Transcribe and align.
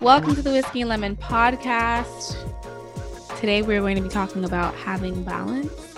Welcome 0.00 0.34
to 0.34 0.40
the 0.40 0.50
Whiskey 0.50 0.80
and 0.80 0.88
Lemon 0.88 1.14
podcast. 1.14 2.34
Today 3.38 3.60
we're 3.60 3.80
going 3.80 3.96
to 3.96 4.02
be 4.02 4.08
talking 4.08 4.46
about 4.46 4.74
having 4.74 5.24
balance. 5.24 5.94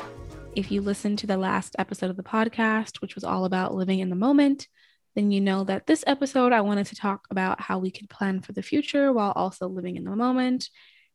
If 0.57 0.73
you 0.73 0.81
listened 0.81 1.21
to 1.21 1.29
the 1.29 1.37
last 1.37 1.77
episode 1.79 2.11
of 2.11 2.17
the 2.17 2.25
podcast, 2.25 3.01
which 3.01 3.15
was 3.15 3.23
all 3.23 3.45
about 3.45 3.77
living 3.77 4.01
in 4.01 4.11
the 4.11 4.17
moment, 4.17 4.67
then 5.15 5.31
you 5.31 5.41
know 5.41 5.63
that 5.65 5.87
this 5.87 6.03
episode 6.05 6.53
I 6.53 6.63
wanted 6.63 6.87
to 6.87 6.97
talk 6.97 7.29
about 7.31 7.61
how 7.61 7.79
we 7.79 7.93
could 7.93 8.11
plan 8.11 8.41
for 8.41 8.51
the 8.51 8.61
future 8.61 9.13
while 9.13 9.33
also 9.37 9.69
living 9.69 9.95
in 9.95 10.03
the 10.03 10.17
moment. 10.17 10.69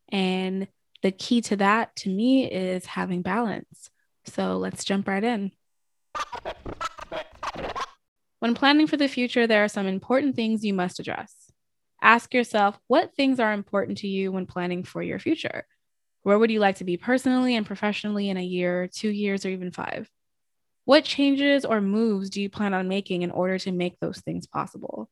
And 0.07 0.69
the 1.03 1.11
key 1.11 1.41
to 1.41 1.57
that 1.57 1.93
to 1.97 2.09
me 2.09 2.49
is 2.49 2.85
having 2.85 3.21
balance. 3.21 3.89
So 4.23 4.55
let's 4.57 4.85
jump 4.85 5.09
right 5.09 5.25
in. 5.25 5.51
When 8.39 8.55
planning 8.55 8.87
for 8.87 8.95
the 8.95 9.09
future, 9.09 9.45
there 9.45 9.65
are 9.65 9.67
some 9.67 9.87
important 9.87 10.37
things 10.37 10.63
you 10.63 10.73
must 10.73 11.01
address. 11.01 11.46
Ask 12.01 12.33
yourself 12.33 12.79
what 12.87 13.15
things 13.15 13.39
are 13.39 13.53
important 13.53 13.99
to 13.99 14.07
you 14.07 14.31
when 14.31 14.45
planning 14.45 14.83
for 14.83 15.01
your 15.01 15.19
future. 15.19 15.65
Where 16.23 16.37
would 16.37 16.51
you 16.51 16.59
like 16.59 16.77
to 16.77 16.83
be 16.83 16.97
personally 16.97 17.55
and 17.55 17.65
professionally 17.65 18.29
in 18.29 18.37
a 18.37 18.43
year, 18.43 18.87
two 18.87 19.09
years, 19.09 19.45
or 19.45 19.49
even 19.49 19.71
five? 19.71 20.09
What 20.85 21.03
changes 21.03 21.65
or 21.65 21.81
moves 21.81 22.29
do 22.29 22.41
you 22.41 22.49
plan 22.49 22.73
on 22.73 22.87
making 22.87 23.21
in 23.23 23.31
order 23.31 23.57
to 23.59 23.71
make 23.71 23.99
those 23.99 24.19
things 24.19 24.47
possible? 24.47 25.09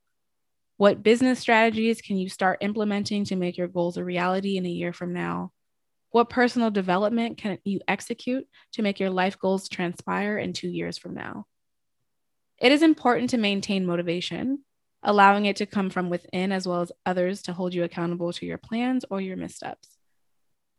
What 0.78 1.04
business 1.04 1.40
strategies 1.40 2.02
can 2.02 2.18
you 2.18 2.30
start 2.30 2.60
implementing 2.62 3.26
to 3.26 3.36
make 3.36 3.58
your 3.58 3.68
goals 3.68 3.98
a 3.98 4.04
reality 4.04 4.58
in 4.58 4.66
a 4.66 4.70
year 4.70 4.94
from 4.94 5.14
now? 5.14 5.52
What 6.12 6.30
personal 6.30 6.72
development 6.72 7.38
can 7.38 7.58
you 7.64 7.82
execute 7.88 8.46
to 8.74 8.82
make 8.82 9.00
your 9.00 9.10
life 9.10 9.40
goals 9.40 9.68
transpire 9.70 10.38
in 10.38 10.54
two 10.54 10.70
years 10.70 10.98
from 10.98 11.14
now? 11.14 11.46
It 12.58 12.72
is 12.72 12.82
important 12.82 13.32
to 13.32 13.38
maintain 13.38 13.86
motivation, 13.86 14.64
allowing 15.06 15.46
it 15.46 15.56
to 15.58 15.66
come 15.66 15.90
from 15.90 16.10
within 16.10 16.52
as 16.52 16.68
well 16.68 16.82
as 16.82 16.92
others 17.06 17.42
to 17.44 17.54
hold 17.54 17.74
you 17.74 17.84
accountable 17.84 18.34
to 18.34 18.46
your 18.46 18.58
plans 18.58 19.06
or 19.10 19.22
your 19.22 19.38
missteps. 19.38 19.98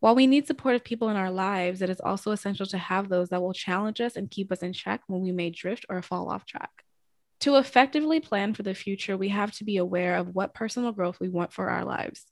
While 0.01 0.15
we 0.15 0.27
need 0.27 0.47
supportive 0.47 0.85
people 0.85 1.09
in 1.09 1.17
our 1.17 1.31
lives, 1.31 1.81
it 1.81 1.89
is 1.89 2.01
also 2.01 2.33
essential 2.33 2.67
to 2.67 2.79
have 2.79 3.09
those 3.09 3.31
that 3.31 3.41
will 3.41 3.55
challenge 3.55 4.01
us 4.01 4.17
and 4.17 4.31
keep 4.31 4.53
us 4.53 4.63
in 4.63 4.75
check 4.75 5.01
when 5.07 5.23
we 5.23 5.33
may 5.33 5.51
drift 5.51 5.87
or 5.89 6.03
fall 6.03 6.29
off 6.29 6.45
track. 6.45 6.71
To 7.41 7.57
effectively 7.57 8.21
plan 8.21 8.53
for 8.53 8.63
the 8.63 8.75
future, 8.75 9.17
we 9.17 9.29
have 9.31 9.53
to 9.53 9.65
be 9.65 9.79
aware 9.79 10.17
of 10.17 10.35
what 10.35 10.55
personal 10.55 10.93
growth 10.93 11.19
we 11.21 11.29
want 11.29 11.53
for 11.53 11.71
our 11.71 11.85
lives 11.85 12.27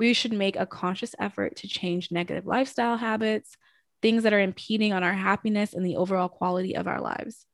we 0.00 0.14
should 0.14 0.32
make 0.32 0.56
a 0.56 0.64
conscious 0.64 1.14
effort 1.20 1.56
to 1.56 1.68
change 1.68 2.10
negative 2.10 2.46
lifestyle 2.46 2.96
habits, 2.96 3.54
things 4.00 4.22
that 4.22 4.32
are 4.32 4.40
impeding 4.40 4.94
on 4.94 5.04
our 5.04 5.12
happiness 5.12 5.74
and 5.74 5.84
the 5.84 5.96
overall 5.96 6.30
quality 6.30 6.74
of 6.74 6.88
our 6.88 7.02
lives. 7.02 7.44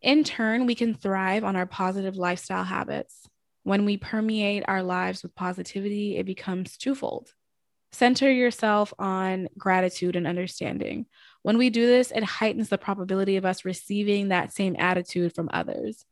In 0.00 0.22
turn, 0.22 0.66
we 0.66 0.74
can 0.74 0.94
thrive 0.94 1.44
on 1.44 1.56
our 1.56 1.66
positive 1.66 2.16
lifestyle 2.16 2.64
habits. 2.64 3.28
When 3.64 3.84
we 3.84 3.96
permeate 3.96 4.64
our 4.68 4.82
lives 4.82 5.22
with 5.22 5.34
positivity, 5.34 6.16
it 6.16 6.24
becomes 6.24 6.76
twofold. 6.76 7.32
Center 7.90 8.30
yourself 8.30 8.94
on 8.98 9.48
gratitude 9.56 10.14
and 10.14 10.26
understanding. 10.26 11.06
When 11.42 11.58
we 11.58 11.70
do 11.70 11.86
this, 11.86 12.10
it 12.10 12.22
heightens 12.22 12.68
the 12.68 12.78
probability 12.78 13.36
of 13.36 13.44
us 13.44 13.64
receiving 13.64 14.28
that 14.28 14.52
same 14.52 14.76
attitude 14.78 15.34
from 15.34 15.50
others. 15.52 16.04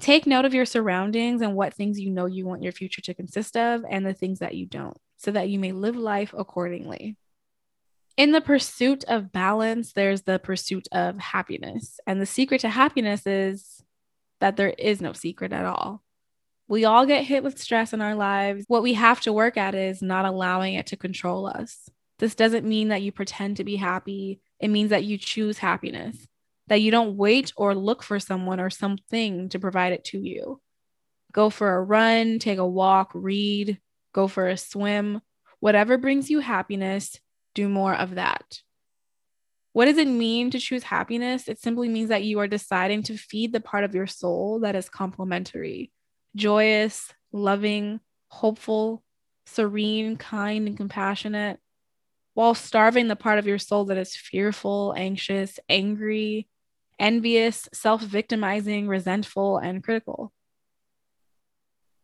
Take 0.00 0.26
note 0.26 0.46
of 0.46 0.54
your 0.54 0.64
surroundings 0.64 1.42
and 1.42 1.54
what 1.54 1.74
things 1.74 2.00
you 2.00 2.10
know 2.10 2.26
you 2.26 2.46
want 2.46 2.62
your 2.62 2.72
future 2.72 3.02
to 3.02 3.14
consist 3.14 3.56
of 3.56 3.84
and 3.88 4.04
the 4.04 4.14
things 4.14 4.38
that 4.38 4.54
you 4.54 4.66
don't, 4.66 4.96
so 5.18 5.30
that 5.30 5.50
you 5.50 5.58
may 5.58 5.72
live 5.72 5.96
life 5.96 6.34
accordingly. 6.36 7.16
In 8.20 8.32
the 8.32 8.42
pursuit 8.42 9.02
of 9.08 9.32
balance, 9.32 9.94
there's 9.94 10.20
the 10.24 10.38
pursuit 10.38 10.86
of 10.92 11.18
happiness. 11.18 11.98
And 12.06 12.20
the 12.20 12.26
secret 12.26 12.60
to 12.60 12.68
happiness 12.68 13.26
is 13.26 13.82
that 14.40 14.58
there 14.58 14.74
is 14.76 15.00
no 15.00 15.14
secret 15.14 15.54
at 15.54 15.64
all. 15.64 16.02
We 16.68 16.84
all 16.84 17.06
get 17.06 17.24
hit 17.24 17.42
with 17.42 17.58
stress 17.58 17.94
in 17.94 18.02
our 18.02 18.14
lives. 18.14 18.66
What 18.68 18.82
we 18.82 18.92
have 18.92 19.22
to 19.22 19.32
work 19.32 19.56
at 19.56 19.74
is 19.74 20.02
not 20.02 20.26
allowing 20.26 20.74
it 20.74 20.88
to 20.88 20.98
control 20.98 21.46
us. 21.46 21.88
This 22.18 22.34
doesn't 22.34 22.68
mean 22.68 22.88
that 22.88 23.00
you 23.00 23.10
pretend 23.10 23.56
to 23.56 23.64
be 23.64 23.76
happy, 23.76 24.42
it 24.58 24.68
means 24.68 24.90
that 24.90 25.04
you 25.04 25.16
choose 25.16 25.56
happiness 25.56 26.28
that 26.66 26.82
you 26.82 26.90
don't 26.90 27.16
wait 27.16 27.54
or 27.56 27.74
look 27.74 28.02
for 28.02 28.20
someone 28.20 28.60
or 28.60 28.68
something 28.68 29.48
to 29.48 29.58
provide 29.58 29.94
it 29.94 30.04
to 30.04 30.18
you. 30.18 30.60
Go 31.32 31.48
for 31.48 31.74
a 31.74 31.82
run, 31.82 32.38
take 32.38 32.58
a 32.58 32.66
walk, 32.66 33.10
read, 33.14 33.80
go 34.12 34.28
for 34.28 34.46
a 34.46 34.58
swim, 34.58 35.22
whatever 35.58 35.96
brings 35.98 36.28
you 36.30 36.38
happiness, 36.38 37.18
do 37.54 37.68
more 37.68 37.94
of 37.94 38.14
that. 38.16 38.60
What 39.72 39.84
does 39.84 39.98
it 39.98 40.08
mean 40.08 40.50
to 40.50 40.58
choose 40.58 40.82
happiness? 40.82 41.46
It 41.46 41.60
simply 41.60 41.88
means 41.88 42.08
that 42.08 42.24
you 42.24 42.40
are 42.40 42.48
deciding 42.48 43.04
to 43.04 43.16
feed 43.16 43.52
the 43.52 43.60
part 43.60 43.84
of 43.84 43.94
your 43.94 44.06
soul 44.06 44.60
that 44.60 44.74
is 44.74 44.88
complementary, 44.88 45.92
joyous, 46.34 47.12
loving, 47.32 48.00
hopeful, 48.28 49.04
serene, 49.46 50.16
kind, 50.16 50.66
and 50.66 50.76
compassionate, 50.76 51.60
while 52.34 52.54
starving 52.54 53.08
the 53.08 53.16
part 53.16 53.38
of 53.38 53.46
your 53.46 53.58
soul 53.58 53.84
that 53.86 53.98
is 53.98 54.16
fearful, 54.16 54.94
anxious, 54.96 55.60
angry, 55.68 56.48
envious, 56.98 57.68
self 57.72 58.02
victimizing, 58.02 58.88
resentful, 58.88 59.58
and 59.58 59.84
critical. 59.84 60.32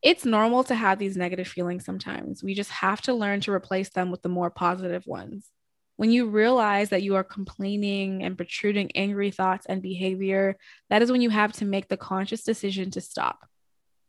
It's 0.06 0.24
normal 0.24 0.62
to 0.62 0.74
have 0.76 1.00
these 1.00 1.16
negative 1.16 1.48
feelings 1.48 1.84
sometimes. 1.84 2.40
We 2.40 2.54
just 2.54 2.70
have 2.70 3.00
to 3.02 3.12
learn 3.12 3.40
to 3.40 3.50
replace 3.50 3.88
them 3.88 4.12
with 4.12 4.22
the 4.22 4.28
more 4.28 4.50
positive 4.50 5.04
ones. 5.04 5.50
When 5.96 6.12
you 6.12 6.28
realize 6.28 6.90
that 6.90 7.02
you 7.02 7.16
are 7.16 7.24
complaining 7.24 8.22
and 8.22 8.36
protruding 8.36 8.92
angry 8.94 9.32
thoughts 9.32 9.66
and 9.66 9.82
behavior, 9.82 10.58
that 10.90 11.02
is 11.02 11.10
when 11.10 11.22
you 11.22 11.30
have 11.30 11.54
to 11.54 11.64
make 11.64 11.88
the 11.88 11.96
conscious 11.96 12.44
decision 12.44 12.92
to 12.92 13.00
stop. 13.00 13.48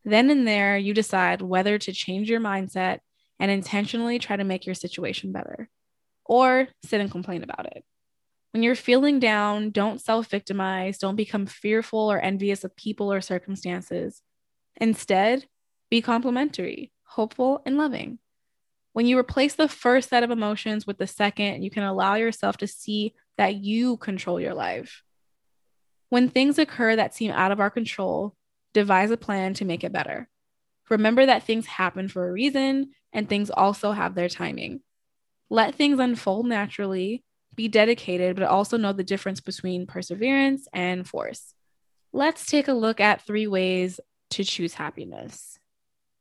Then 0.06 0.30
and 0.30 0.48
there, 0.48 0.78
you 0.78 0.94
decide 0.94 1.42
whether 1.42 1.80
to 1.80 1.92
change 1.92 2.30
your 2.30 2.42
mindset 2.42 3.00
and 3.40 3.50
intentionally 3.50 4.20
try 4.20 4.36
to 4.36 4.44
make 4.44 4.68
your 4.68 4.76
situation 4.76 5.32
better 5.32 5.68
or 6.26 6.68
sit 6.86 7.02
and 7.02 7.10
complain 7.10 7.42
about 7.42 7.76
it. 7.76 7.84
When 8.52 8.62
you're 8.62 8.76
feeling 8.76 9.18
down, 9.18 9.72
don't 9.72 10.00
self 10.00 10.28
victimize, 10.28 11.00
don't 11.00 11.16
become 11.16 11.48
fearful 11.48 12.12
or 12.12 12.22
envious 12.22 12.64
of 12.64 12.76
people 12.76 13.12
or 13.12 13.20
circumstances. 13.20 14.22
Instead, 14.80 15.48
be 15.90 16.02
complimentary, 16.02 16.92
hopeful, 17.04 17.62
and 17.66 17.78
loving. 17.78 18.20
When 18.94 19.06
you 19.06 19.18
replace 19.18 19.56
the 19.56 19.68
first 19.68 20.10
set 20.10 20.24
of 20.24 20.32
emotions 20.32 20.88
with 20.88 20.98
the 20.98 21.08
second, 21.08 21.64
you 21.64 21.70
can 21.70 21.84
allow 21.84 22.16
yourself 22.16 22.58
to 22.58 22.68
see 22.68 23.14
that 23.38 23.56
you 23.56 23.98
control 23.98 24.40
your 24.40 24.54
life. 24.54 25.04
When 26.10 26.30
things 26.30 26.58
occur 26.58 26.96
that 26.96 27.14
seem 27.14 27.32
out 27.32 27.52
of 27.52 27.60
our 27.60 27.70
control, 27.70 28.36
devise 28.74 29.12
a 29.12 29.18
plan 29.18 29.54
to 29.56 29.66
make 29.66 29.84
it 29.84 29.92
better. 29.92 30.30
Remember 30.90 31.26
that 31.26 31.44
things 31.44 31.66
happen 31.66 32.08
for 32.08 32.28
a 32.28 32.32
reason 32.32 32.92
and 33.14 33.28
things 33.28 33.50
also 33.50 33.92
have 33.92 34.16
their 34.16 34.30
timing. 34.30 34.82
Let 35.50 35.76
things 35.76 36.00
unfold 36.00 36.48
naturally 36.48 37.24
be 37.56 37.68
dedicated, 37.68 38.36
but 38.36 38.46
also 38.46 38.78
know 38.78 38.94
the 38.94 39.04
difference 39.04 39.42
between 39.42 39.88
perseverance 39.88 40.68
and 40.74 41.08
force. 41.08 41.54
Let's 42.14 42.46
take 42.46 42.68
a 42.68 42.74
look 42.74 43.00
at 43.00 43.26
three 43.26 43.48
ways 43.48 44.00
to 44.32 44.44
choose 44.44 44.74
happiness. 44.74 45.60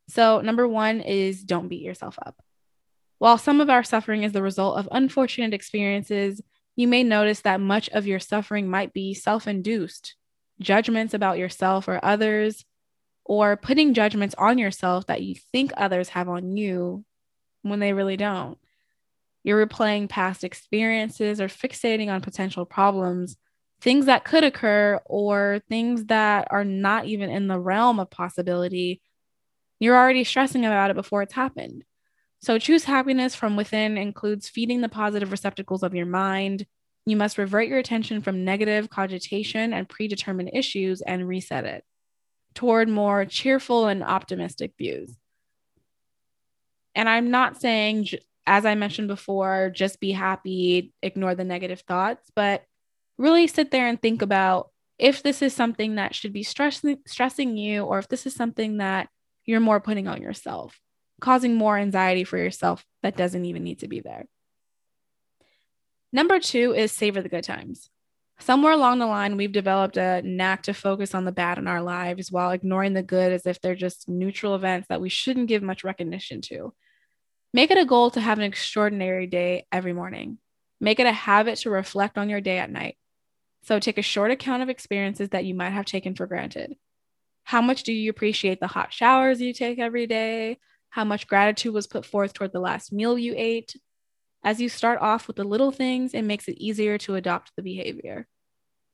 So, 0.09 0.41
number 0.41 0.67
one 0.67 1.01
is 1.01 1.43
don't 1.43 1.67
beat 1.67 1.81
yourself 1.81 2.17
up. 2.25 2.41
While 3.17 3.37
some 3.37 3.61
of 3.61 3.69
our 3.69 3.83
suffering 3.83 4.23
is 4.23 4.31
the 4.31 4.41
result 4.41 4.77
of 4.77 4.87
unfortunate 4.91 5.53
experiences, 5.53 6.41
you 6.75 6.87
may 6.87 7.03
notice 7.03 7.41
that 7.41 7.59
much 7.59 7.89
of 7.89 8.05
your 8.05 8.19
suffering 8.19 8.69
might 8.69 8.93
be 8.93 9.13
self 9.13 9.47
induced 9.47 10.15
judgments 10.59 11.13
about 11.13 11.37
yourself 11.37 11.87
or 11.87 12.03
others, 12.03 12.65
or 13.25 13.57
putting 13.57 13.93
judgments 13.93 14.35
on 14.37 14.57
yourself 14.57 15.05
that 15.07 15.21
you 15.21 15.35
think 15.51 15.71
others 15.75 16.09
have 16.09 16.29
on 16.29 16.55
you 16.55 17.03
when 17.61 17.79
they 17.79 17.93
really 17.93 18.17
don't. 18.17 18.57
You're 19.43 19.65
replaying 19.65 20.09
past 20.09 20.43
experiences 20.43 21.39
or 21.39 21.47
fixating 21.47 22.09
on 22.09 22.21
potential 22.21 22.65
problems, 22.65 23.37
things 23.81 24.05
that 24.05 24.23
could 24.23 24.43
occur, 24.43 24.99
or 25.05 25.61
things 25.69 26.05
that 26.05 26.47
are 26.51 26.65
not 26.65 27.05
even 27.05 27.29
in 27.29 27.47
the 27.47 27.59
realm 27.59 27.99
of 27.99 28.09
possibility. 28.09 29.01
You're 29.79 29.97
already 29.97 30.23
stressing 30.23 30.65
about 30.65 30.91
it 30.91 30.95
before 30.95 31.21
it's 31.21 31.33
happened. 31.33 31.83
So, 32.39 32.59
choose 32.59 32.83
happiness 32.83 33.35
from 33.35 33.55
within 33.55 33.97
includes 33.97 34.49
feeding 34.49 34.81
the 34.81 34.89
positive 34.89 35.31
receptacles 35.31 35.83
of 35.83 35.95
your 35.95 36.05
mind. 36.05 36.65
You 37.05 37.17
must 37.17 37.37
revert 37.37 37.67
your 37.67 37.79
attention 37.79 38.21
from 38.21 38.45
negative 38.45 38.89
cogitation 38.89 39.73
and 39.73 39.89
predetermined 39.89 40.51
issues 40.53 41.01
and 41.01 41.27
reset 41.27 41.65
it 41.65 41.83
toward 42.53 42.89
more 42.89 43.25
cheerful 43.25 43.87
and 43.87 44.03
optimistic 44.03 44.73
views. 44.77 45.15
And 46.95 47.07
I'm 47.07 47.31
not 47.31 47.61
saying 47.61 48.07
as 48.47 48.65
I 48.65 48.75
mentioned 48.75 49.09
before, 49.09 49.69
just 49.75 49.99
be 49.99 50.13
happy, 50.13 50.93
ignore 51.03 51.35
the 51.35 51.43
negative 51.43 51.81
thoughts, 51.81 52.31
but 52.33 52.63
really 53.17 53.45
sit 53.45 53.71
there 53.71 53.87
and 53.87 54.01
think 54.01 54.21
about 54.21 54.69
if 54.97 55.21
this 55.21 55.41
is 55.41 55.53
something 55.53 55.95
that 55.95 56.15
should 56.15 56.33
be 56.33 56.43
stressing 56.43 56.97
stressing 57.05 57.57
you 57.57 57.83
or 57.83 57.99
if 57.99 58.07
this 58.07 58.25
is 58.25 58.33
something 58.33 58.77
that 58.77 59.09
you're 59.47 59.59
more 59.59 59.79
putting 59.79 60.07
on 60.07 60.21
yourself, 60.21 60.79
causing 61.19 61.55
more 61.55 61.75
anxiety 61.77 62.23
for 62.23 62.37
yourself 62.37 62.85
that 63.01 63.17
doesn't 63.17 63.45
even 63.45 63.63
need 63.63 63.79
to 63.79 63.87
be 63.87 64.01
there. 64.01 64.25
Number 66.13 66.39
2 66.39 66.73
is 66.73 66.91
savor 66.91 67.21
the 67.21 67.29
good 67.29 67.43
times. 67.43 67.89
Somewhere 68.39 68.73
along 68.73 68.99
the 68.99 69.07
line, 69.07 69.35
we've 69.35 69.51
developed 69.51 69.97
a 69.97 70.21
knack 70.21 70.63
to 70.63 70.73
focus 70.73 71.15
on 71.15 71.25
the 71.25 71.31
bad 71.31 71.57
in 71.57 71.67
our 71.67 71.81
lives 71.81 72.31
while 72.31 72.51
ignoring 72.51 72.93
the 72.93 73.01
good 73.01 73.31
as 73.31 73.47
if 73.47 73.59
they're 73.59 73.73
just 73.73 74.07
neutral 74.07 74.53
events 74.53 74.87
that 74.89 75.01
we 75.01 75.09
shouldn't 75.09 75.47
give 75.47 75.63
much 75.63 75.83
recognition 75.83 76.41
to. 76.41 76.73
Make 77.53 77.71
it 77.71 77.79
a 77.79 77.85
goal 77.85 78.11
to 78.11 78.21
have 78.21 78.37
an 78.37 78.43
extraordinary 78.43 79.25
day 79.25 79.65
every 79.71 79.93
morning. 79.93 80.37
Make 80.79 80.99
it 80.99 81.07
a 81.07 81.11
habit 81.11 81.57
to 81.59 81.71
reflect 81.71 82.17
on 82.17 82.29
your 82.29 82.41
day 82.41 82.59
at 82.59 82.69
night. 82.69 82.95
So 83.63 83.79
take 83.79 83.97
a 83.97 84.03
short 84.03 84.29
account 84.29 84.61
of 84.61 84.69
experiences 84.69 85.29
that 85.29 85.45
you 85.45 85.55
might 85.55 85.71
have 85.71 85.85
taken 85.85 86.13
for 86.13 86.27
granted. 86.27 86.75
How 87.47 87.61
much 87.61 87.83
do 87.83 87.93
you 87.93 88.09
appreciate 88.09 88.59
the 88.59 88.67
hot 88.67 88.91
showers 88.91 89.39
you 89.39 89.53
take 89.53 89.79
every 89.79 90.05
day? 90.05 90.57
How 90.89 91.05
much 91.05 91.27
gratitude 91.27 91.73
was 91.73 91.87
put 91.87 92.05
forth 92.05 92.33
toward 92.33 92.51
the 92.51 92.59
last 92.59 92.91
meal 92.91 93.17
you 93.17 93.33
ate? 93.37 93.73
As 94.43 94.59
you 94.59 94.67
start 94.67 94.99
off 94.99 95.27
with 95.27 95.37
the 95.37 95.45
little 95.45 95.71
things, 95.71 96.13
it 96.13 96.23
makes 96.23 96.49
it 96.49 96.57
easier 96.57 96.97
to 96.97 97.15
adopt 97.15 97.53
the 97.55 97.61
behavior. 97.61 98.27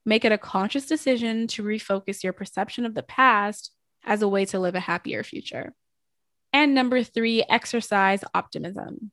Make 0.06 0.24
it 0.24 0.30
a 0.30 0.38
conscious 0.38 0.86
decision 0.86 1.48
to 1.48 1.64
refocus 1.64 2.22
your 2.22 2.32
perception 2.32 2.86
of 2.86 2.94
the 2.94 3.02
past 3.02 3.72
as 4.04 4.22
a 4.22 4.28
way 4.28 4.44
to 4.44 4.60
live 4.60 4.76
a 4.76 4.80
happier 4.80 5.24
future. 5.24 5.74
And 6.52 6.76
number 6.76 7.02
three, 7.02 7.42
exercise 7.50 8.22
optimism. 8.34 9.10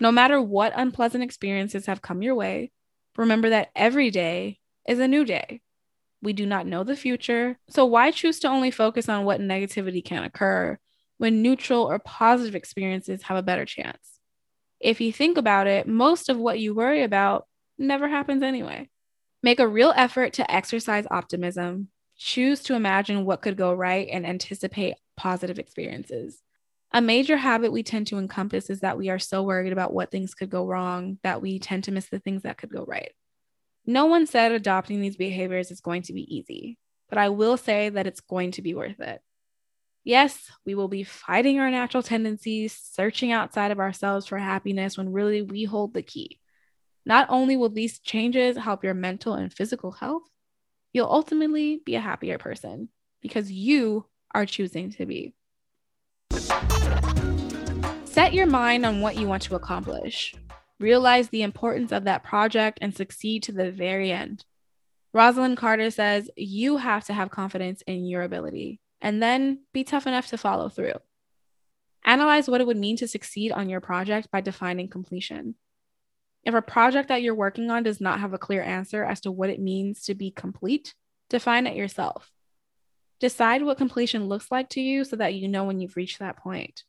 No 0.00 0.10
matter 0.10 0.42
what 0.42 0.72
unpleasant 0.74 1.22
experiences 1.22 1.86
have 1.86 2.02
come 2.02 2.22
your 2.22 2.34
way, 2.34 2.72
remember 3.16 3.50
that 3.50 3.70
every 3.76 4.10
day 4.10 4.58
is 4.88 4.98
a 4.98 5.06
new 5.06 5.24
day. 5.24 5.60
We 6.22 6.32
do 6.32 6.44
not 6.44 6.66
know 6.66 6.84
the 6.84 6.96
future, 6.96 7.58
so 7.68 7.84
why 7.86 8.10
choose 8.10 8.40
to 8.40 8.48
only 8.48 8.70
focus 8.70 9.08
on 9.08 9.24
what 9.24 9.40
negativity 9.40 10.04
can 10.04 10.22
occur 10.22 10.78
when 11.18 11.42
neutral 11.42 11.84
or 11.84 11.98
positive 11.98 12.54
experiences 12.54 13.22
have 13.24 13.38
a 13.38 13.42
better 13.42 13.64
chance? 13.64 14.18
If 14.80 15.00
you 15.00 15.12
think 15.12 15.38
about 15.38 15.66
it, 15.66 15.86
most 15.86 16.28
of 16.28 16.38
what 16.38 16.58
you 16.58 16.74
worry 16.74 17.02
about 17.02 17.46
never 17.78 18.08
happens 18.08 18.42
anyway. 18.42 18.88
Make 19.42 19.60
a 19.60 19.68
real 19.68 19.92
effort 19.96 20.34
to 20.34 20.50
exercise 20.50 21.06
optimism. 21.10 21.88
Choose 22.16 22.62
to 22.64 22.74
imagine 22.74 23.24
what 23.24 23.40
could 23.40 23.56
go 23.56 23.72
right 23.72 24.06
and 24.10 24.26
anticipate 24.26 24.96
positive 25.16 25.58
experiences. 25.58 26.42
A 26.92 27.00
major 27.00 27.36
habit 27.36 27.72
we 27.72 27.82
tend 27.82 28.08
to 28.08 28.18
encompass 28.18 28.68
is 28.68 28.80
that 28.80 28.98
we 28.98 29.10
are 29.10 29.18
so 29.18 29.42
worried 29.42 29.72
about 29.72 29.94
what 29.94 30.10
things 30.10 30.34
could 30.34 30.50
go 30.50 30.66
wrong 30.66 31.18
that 31.22 31.40
we 31.40 31.58
tend 31.58 31.84
to 31.84 31.92
miss 31.92 32.08
the 32.08 32.18
things 32.18 32.42
that 32.42 32.58
could 32.58 32.70
go 32.70 32.84
right. 32.86 33.12
No 33.86 34.06
one 34.06 34.26
said 34.26 34.52
adopting 34.52 35.00
these 35.00 35.16
behaviors 35.16 35.70
is 35.70 35.80
going 35.80 36.02
to 36.02 36.12
be 36.12 36.36
easy, 36.36 36.78
but 37.08 37.18
I 37.18 37.30
will 37.30 37.56
say 37.56 37.88
that 37.88 38.06
it's 38.06 38.20
going 38.20 38.52
to 38.52 38.62
be 38.62 38.74
worth 38.74 39.00
it. 39.00 39.20
Yes, 40.04 40.50
we 40.64 40.74
will 40.74 40.88
be 40.88 41.02
fighting 41.02 41.60
our 41.60 41.70
natural 41.70 42.02
tendencies, 42.02 42.72
searching 42.74 43.32
outside 43.32 43.70
of 43.70 43.78
ourselves 43.78 44.26
for 44.26 44.38
happiness 44.38 44.96
when 44.96 45.12
really 45.12 45.42
we 45.42 45.64
hold 45.64 45.92
the 45.92 46.02
key. 46.02 46.40
Not 47.04 47.26
only 47.30 47.56
will 47.56 47.68
these 47.68 47.98
changes 47.98 48.56
help 48.56 48.84
your 48.84 48.94
mental 48.94 49.34
and 49.34 49.52
physical 49.52 49.92
health, 49.92 50.22
you'll 50.92 51.10
ultimately 51.10 51.80
be 51.84 51.94
a 51.94 52.00
happier 52.00 52.38
person 52.38 52.88
because 53.20 53.50
you 53.50 54.06
are 54.34 54.46
choosing 54.46 54.90
to 54.92 55.06
be. 55.06 55.34
Set 58.04 58.32
your 58.34 58.46
mind 58.46 58.84
on 58.84 59.00
what 59.00 59.16
you 59.16 59.26
want 59.26 59.42
to 59.42 59.54
accomplish. 59.54 60.34
Realize 60.80 61.28
the 61.28 61.42
importance 61.42 61.92
of 61.92 62.04
that 62.04 62.24
project 62.24 62.78
and 62.80 62.96
succeed 62.96 63.42
to 63.44 63.52
the 63.52 63.70
very 63.70 64.10
end. 64.10 64.44
Rosalynn 65.14 65.56
Carter 65.56 65.90
says 65.90 66.30
you 66.36 66.78
have 66.78 67.04
to 67.04 67.12
have 67.12 67.30
confidence 67.30 67.82
in 67.86 68.06
your 68.06 68.22
ability 68.22 68.80
and 69.00 69.22
then 69.22 69.60
be 69.72 69.84
tough 69.84 70.06
enough 70.06 70.28
to 70.28 70.38
follow 70.38 70.70
through. 70.70 70.94
Analyze 72.04 72.48
what 72.48 72.62
it 72.62 72.66
would 72.66 72.78
mean 72.78 72.96
to 72.96 73.08
succeed 73.08 73.52
on 73.52 73.68
your 73.68 73.80
project 73.80 74.30
by 74.30 74.40
defining 74.40 74.88
completion. 74.88 75.54
If 76.44 76.54
a 76.54 76.62
project 76.62 77.08
that 77.08 77.20
you're 77.20 77.34
working 77.34 77.70
on 77.70 77.82
does 77.82 78.00
not 78.00 78.20
have 78.20 78.32
a 78.32 78.38
clear 78.38 78.62
answer 78.62 79.04
as 79.04 79.20
to 79.22 79.30
what 79.30 79.50
it 79.50 79.60
means 79.60 80.04
to 80.04 80.14
be 80.14 80.30
complete, 80.30 80.94
define 81.28 81.66
it 81.66 81.76
yourself. 81.76 82.30
Decide 83.20 83.62
what 83.62 83.76
completion 83.76 84.28
looks 84.28 84.50
like 84.50 84.70
to 84.70 84.80
you 84.80 85.04
so 85.04 85.16
that 85.16 85.34
you 85.34 85.46
know 85.46 85.64
when 85.64 85.80
you've 85.80 85.96
reached 85.96 86.20
that 86.20 86.38
point. 86.38 86.84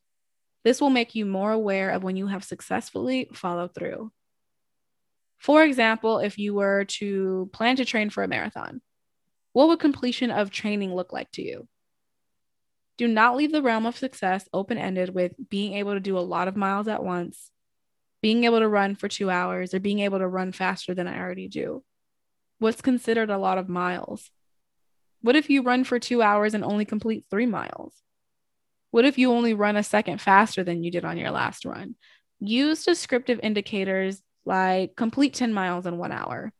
This 0.63 0.79
will 0.79 0.89
make 0.89 1.15
you 1.15 1.25
more 1.25 1.51
aware 1.51 1.89
of 1.89 2.03
when 2.03 2.15
you 2.15 2.27
have 2.27 2.43
successfully 2.43 3.29
followed 3.33 3.73
through. 3.73 4.11
For 5.39 5.63
example, 5.63 6.19
if 6.19 6.37
you 6.37 6.53
were 6.53 6.85
to 6.85 7.49
plan 7.51 7.75
to 7.77 7.85
train 7.85 8.11
for 8.11 8.23
a 8.23 8.27
marathon, 8.27 8.81
what 9.53 9.67
would 9.67 9.79
completion 9.79 10.29
of 10.29 10.51
training 10.51 10.93
look 10.93 11.11
like 11.11 11.31
to 11.31 11.41
you? 11.41 11.67
Do 12.97 13.07
not 13.07 13.35
leave 13.35 13.51
the 13.51 13.63
realm 13.63 13.87
of 13.87 13.97
success 13.97 14.47
open 14.53 14.77
ended 14.77 15.15
with 15.15 15.33
being 15.49 15.73
able 15.73 15.93
to 15.93 15.99
do 15.99 16.17
a 16.17 16.19
lot 16.19 16.47
of 16.47 16.55
miles 16.55 16.87
at 16.87 17.03
once, 17.03 17.49
being 18.21 18.43
able 18.43 18.59
to 18.59 18.67
run 18.67 18.95
for 18.95 19.07
two 19.07 19.31
hours, 19.31 19.73
or 19.73 19.79
being 19.79 19.99
able 19.99 20.19
to 20.19 20.27
run 20.27 20.51
faster 20.51 20.93
than 20.93 21.07
I 21.07 21.17
already 21.19 21.47
do. 21.47 21.83
What's 22.59 22.81
considered 22.81 23.31
a 23.31 23.39
lot 23.39 23.57
of 23.57 23.67
miles? 23.67 24.29
What 25.21 25.35
if 25.35 25.49
you 25.49 25.63
run 25.63 25.83
for 25.83 25.97
two 25.97 26.21
hours 26.21 26.53
and 26.53 26.63
only 26.63 26.85
complete 26.85 27.25
three 27.31 27.47
miles? 27.47 27.95
What 28.91 29.05
if 29.05 29.17
you 29.17 29.31
only 29.31 29.53
run 29.53 29.77
a 29.77 29.83
second 29.83 30.19
faster 30.19 30.65
than 30.65 30.83
you 30.83 30.91
did 30.91 31.05
on 31.05 31.17
your 31.17 31.31
last 31.31 31.63
run? 31.63 31.95
Use 32.41 32.83
descriptive 32.83 33.39
indicators 33.41 34.21
like 34.45 34.97
complete 34.97 35.33
10 35.33 35.53
miles 35.53 35.85
in 35.85 35.97
one 35.97 36.11
hour. 36.11 36.51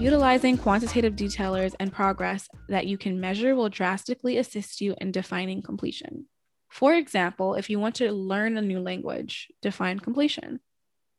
Utilizing 0.00 0.58
quantitative 0.58 1.14
detailers 1.14 1.74
and 1.78 1.92
progress 1.92 2.48
that 2.68 2.88
you 2.88 2.98
can 2.98 3.20
measure 3.20 3.54
will 3.54 3.68
drastically 3.68 4.36
assist 4.36 4.80
you 4.80 4.96
in 5.00 5.12
defining 5.12 5.62
completion. 5.62 6.26
For 6.68 6.94
example, 6.94 7.54
if 7.54 7.70
you 7.70 7.78
want 7.78 7.94
to 7.96 8.10
learn 8.10 8.56
a 8.56 8.62
new 8.62 8.80
language, 8.80 9.46
define 9.62 10.00
completion. 10.00 10.58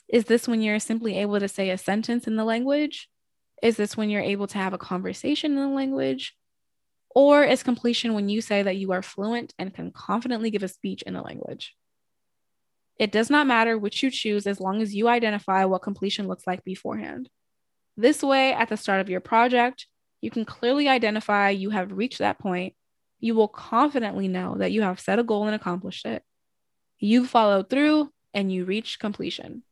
Is 0.10 0.26
this 0.26 0.50
when 0.50 0.62
you're 0.62 0.80
simply 0.80 1.18
able 1.20 1.40
to 1.40 1.48
say 1.48 1.70
a 1.70 1.78
sentence 1.78 2.28
in 2.28 2.36
the 2.36 2.44
language? 2.44 3.08
Is 3.64 3.78
this 3.78 3.96
when 3.96 4.10
you're 4.10 4.22
able 4.22 4.48
to 4.48 4.58
have 4.58 4.74
a 4.74 4.78
conversation 4.78 5.52
in 5.52 5.60
the 5.60 5.68
language? 5.68 6.36
Or 7.14 7.44
is 7.44 7.64
completion 7.64 8.14
when 8.14 8.30
you 8.30 8.42
say 8.42 8.64
that 8.64 8.78
you 8.78 8.92
are 8.94 9.02
fluent 9.02 9.54
and 9.60 9.74
can 9.74 9.92
confidently 9.92 10.50
give 10.50 10.64
a 10.64 10.68
speech 10.68 11.02
in 11.02 11.14
the 11.14 11.22
language? 11.22 11.76
It 12.98 13.12
does 13.12 13.30
not 13.30 13.48
matter 13.48 13.78
which 13.78 14.04
you 14.04 14.12
choose 14.12 14.48
as 14.48 14.60
long 14.60 14.82
as 14.82 14.96
you 14.96 15.08
identify 15.08 15.66
what 15.66 15.82
completion 15.82 16.28
looks 16.28 16.46
like 16.46 16.64
beforehand. 16.64 17.30
This 17.98 18.24
way, 18.24 18.54
at 18.54 18.70
the 18.70 18.78
start 18.78 19.02
of 19.02 19.10
your 19.10 19.20
project, 19.20 19.88
you 20.22 20.30
can 20.30 20.46
clearly 20.46 20.88
identify 20.88 21.50
you 21.50 21.72
have 21.72 21.92
reached 21.92 22.20
that 22.20 22.40
point. 22.40 22.76
You 23.20 23.36
will 23.36 23.48
confidently 23.48 24.28
know 24.28 24.56
that 24.60 24.72
you 24.72 24.84
have 24.84 25.00
set 25.00 25.20
a 25.20 25.24
goal 25.24 25.46
and 25.46 25.56
accomplished 25.56 26.06
it. 26.06 26.24
You 27.00 27.26
followed 27.26 27.70
through 27.70 28.12
and 28.34 28.52
you 28.52 28.66
reached 28.66 29.00
completion. 29.00 29.64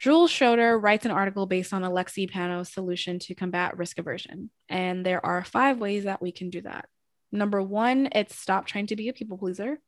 Jules 0.00 0.30
Schroeder 0.30 0.78
writes 0.78 1.04
an 1.04 1.10
article 1.10 1.44
based 1.44 1.74
on 1.74 1.82
Alexi 1.82 2.28
Panos' 2.28 2.72
solution 2.72 3.18
to 3.20 3.34
combat 3.34 3.76
risk 3.76 3.98
aversion. 3.98 4.48
And 4.66 5.04
there 5.04 5.24
are 5.24 5.44
five 5.44 5.78
ways 5.78 6.04
that 6.04 6.22
we 6.22 6.32
can 6.32 6.48
do 6.48 6.62
that. 6.62 6.86
Number 7.30 7.62
one, 7.62 8.08
it's 8.12 8.34
stop 8.34 8.66
trying 8.66 8.86
to 8.86 8.96
be 8.96 9.10
a 9.10 9.12
people 9.12 9.36
pleaser. 9.36 9.78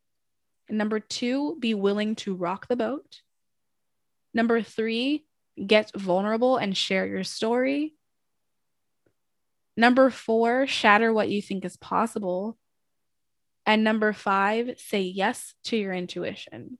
Number 0.68 1.00
two, 1.00 1.56
be 1.58 1.72
willing 1.72 2.14
to 2.16 2.34
rock 2.34 2.68
the 2.68 2.76
boat. 2.76 3.22
Number 4.34 4.60
three, 4.60 5.24
get 5.66 5.90
vulnerable 5.96 6.58
and 6.58 6.76
share 6.76 7.06
your 7.06 7.24
story. 7.24 7.94
Number 9.78 10.10
four, 10.10 10.66
shatter 10.66 11.10
what 11.10 11.30
you 11.30 11.40
think 11.40 11.64
is 11.64 11.78
possible. 11.78 12.58
And 13.64 13.82
number 13.82 14.12
five, 14.12 14.74
say 14.78 15.00
yes 15.00 15.54
to 15.64 15.76
your 15.76 15.94
intuition. 15.94 16.76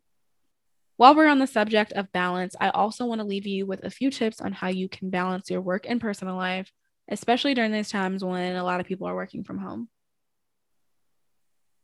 While 0.97 1.15
we're 1.15 1.29
on 1.29 1.39
the 1.39 1.47
subject 1.47 1.93
of 1.93 2.13
balance, 2.13 2.55
I 2.61 2.69
also 2.71 3.07
want 3.07 3.21
to 3.21 3.27
leave 3.27 3.47
you 3.47 3.67
with 3.67 3.85
a 3.85 3.91
few 3.91 4.11
tips 4.11 4.41
on 4.41 4.53
how 4.53 4.69
you 4.69 4.89
can 4.89 5.11
balance 5.11 5.51
your 5.51 5.61
work 5.61 5.87
and 5.89 6.01
personal 6.01 6.37
life, 6.37 6.71
especially 7.09 7.55
during 7.55 7.73
these 7.73 7.91
times 7.91 8.23
when 8.23 8.57
a 8.57 8.65
lot 8.65 8.81
of 8.81 8.87
people 8.87 9.09
are 9.09 9.15
working 9.15 9.43
from 9.43 9.59
home. 9.59 9.89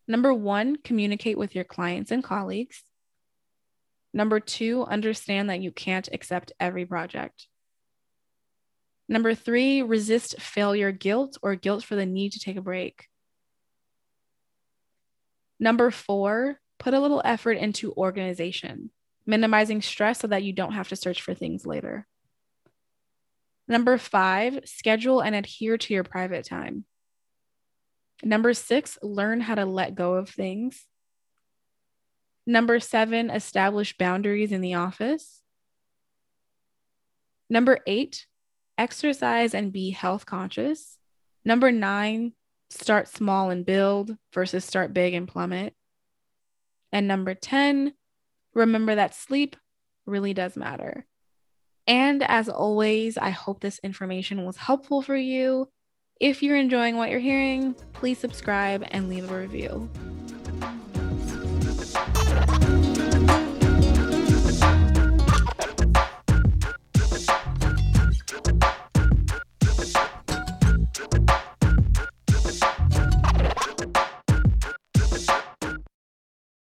Number 0.07 0.33
one, 0.33 0.77
communicate 0.77 1.39
with 1.39 1.55
your 1.55 1.65
clients 1.65 2.11
and 2.11 2.23
colleagues. 2.23 2.83
Number 4.13 4.41
two, 4.41 4.85
understand 4.85 5.51
that 5.51 5.61
you 5.61 5.71
can't 5.71 6.09
accept 6.13 6.53
every 6.61 6.87
project. 6.87 7.47
Number 9.09 9.35
three, 9.35 9.83
resist 9.83 10.41
failure 10.41 10.93
guilt 10.93 11.39
or 11.43 11.55
guilt 11.55 11.83
for 11.83 11.97
the 11.97 12.07
need 12.07 12.33
to 12.33 12.41
take 12.41 12.57
a 12.57 12.63
break. 12.63 13.07
Number 15.59 15.91
four, 15.91 16.61
put 16.79 16.95
a 16.95 17.01
little 17.01 17.23
effort 17.25 17.53
into 17.53 17.93
organization 17.95 18.91
minimizing 19.29 19.83
stress 19.83 20.19
so 20.19 20.27
that 20.27 20.43
you 20.43 20.53
don't 20.53 20.73
have 20.73 20.89
to 20.89 20.97
search 20.97 21.23
for 21.23 21.35
things 21.35 21.67
later. 21.67 22.07
Number 23.69 23.99
five, 23.99 24.61
schedule 24.65 25.21
and 25.21 25.37
adhere 25.37 25.77
to 25.77 25.95
your 25.95 26.03
private 26.03 26.47
time. 26.47 26.87
Number 28.25 28.55
six, 28.55 28.99
learn 29.03 29.41
how 29.41 29.55
to 29.55 29.67
let 29.67 29.95
go 29.95 30.15
of 30.15 30.31
things. 30.31 30.87
Number 32.47 32.81
seven, 32.81 33.29
establish 33.29 33.97
boundaries 33.99 34.51
in 34.51 34.63
the 34.63 34.75
office. 34.75 35.43
Number 37.51 37.81
eight, 37.87 38.27
exercise 38.79 39.55
and 39.55 39.71
be 39.71 39.91
health 39.91 40.25
conscious. 40.25 40.97
Number 41.45 41.71
nine, 41.71 42.33
start 42.71 43.09
small 43.09 43.51
and 43.51 43.67
build 43.67 44.17
versus 44.33 44.65
start 44.65 44.95
big 44.95 45.13
and 45.13 45.29
plummet. 45.29 45.75
And 46.91 47.07
number 47.07 47.35
10, 47.35 47.93
remember 48.59 48.95
that 48.95 49.15
sleep 49.15 49.57
really 50.07 50.35
does 50.35 50.57
matter. 50.57 51.07
And 51.87 52.23
as 52.23 52.49
always, 52.49 53.17
I 53.17 53.31
hope 53.31 53.61
this 53.61 53.81
information 53.83 54.45
was 54.45 54.59
helpful 54.59 55.01
for 55.01 55.17
you. 55.17 55.69
If 56.21 56.43
you're 56.43 56.57
enjoying 56.57 56.97
what 56.97 57.11
you're 57.11 57.21
hearing, 57.21 57.75
please 57.93 58.19
subscribe 58.19 58.85
and 58.91 59.09
leave 59.09 59.31
a 59.31 59.39
review. 59.39 59.89